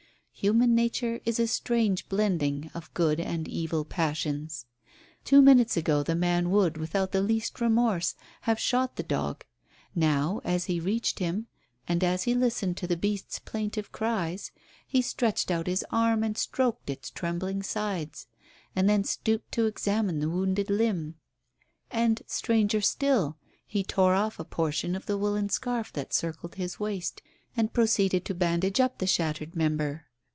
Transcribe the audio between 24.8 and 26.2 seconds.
of the woollen scarf that